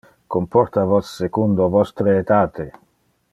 Comporta 0.35 0.85
vos 0.93 1.05
secundo 1.21 1.63
vostre 1.77 2.09
etate! 2.23 2.67